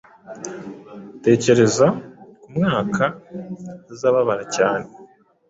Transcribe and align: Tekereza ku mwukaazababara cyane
Tekereza 1.23 1.85
ku 2.41 2.47
mwukaazababara 2.53 4.43
cyane 4.55 4.87